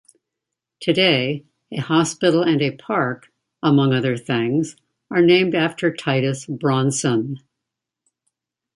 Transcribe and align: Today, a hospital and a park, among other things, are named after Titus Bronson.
Today, 0.79 1.43
a 1.71 1.75
hospital 1.77 2.41
and 2.41 2.59
a 2.59 2.71
park, 2.71 3.31
among 3.61 3.93
other 3.93 4.17
things, 4.17 4.75
are 5.11 5.21
named 5.21 5.53
after 5.53 5.93
Titus 5.95 6.47
Bronson. 6.47 7.37